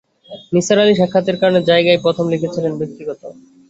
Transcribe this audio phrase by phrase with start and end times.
[0.53, 3.21] নিসার আলি সাক্ষাতের কারণের জায়গায় প্রথমে লিখেছিলেন ব্যক্তিগত।